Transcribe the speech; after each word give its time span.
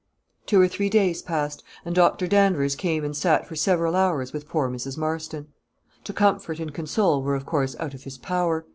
Two 0.47 0.59
or 0.59 0.67
three 0.67 0.89
days 0.89 1.21
passed, 1.21 1.61
and 1.85 1.93
Dr. 1.93 2.25
Danvers 2.25 2.75
came 2.75 3.05
and 3.05 3.15
sate 3.15 3.45
for 3.45 3.55
several 3.55 3.95
hours 3.95 4.33
with 4.33 4.47
poor 4.47 4.67
Mrs. 4.67 4.97
Marston. 4.97 5.49
To 6.05 6.11
comfort 6.11 6.59
and 6.59 6.73
console 6.73 7.21
were, 7.21 7.35
of 7.35 7.45
course, 7.45 7.75
out 7.79 7.93
of 7.93 8.01
his 8.03 8.17
power. 8.17 8.65